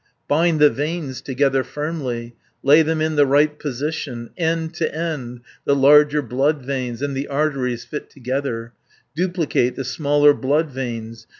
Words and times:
"Bind 0.27 0.59
the 0.59 0.71
veins 0.71 1.21
together 1.21 1.63
firmly, 1.63 2.33
Lay 2.63 2.81
them 2.81 3.01
in 3.01 3.17
the 3.17 3.25
right 3.27 3.59
position, 3.59 4.31
340 4.35 4.45
End 4.49 4.73
to 4.73 4.95
end 4.95 5.41
the 5.63 5.75
larger 5.75 6.23
bloodveins, 6.23 7.03
And 7.03 7.15
the 7.15 7.27
arteries 7.27 7.85
fit 7.85 8.09
together, 8.09 8.73
Duplicate 9.15 9.75
the 9.75 9.85
smaller 9.85 10.33
bloodveins. 10.33 11.27